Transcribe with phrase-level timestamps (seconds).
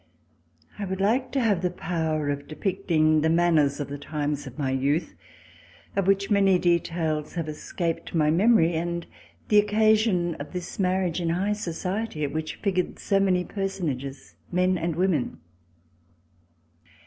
[0.79, 4.57] I WOULD like to have the power of depicting the manners of the times of
[4.57, 5.13] my youth,
[5.95, 9.05] of which many details have escaped my memory, and
[9.49, 14.75] the occasion of this marriage in high society, at which figured so many personages, men
[14.75, 15.37] and women.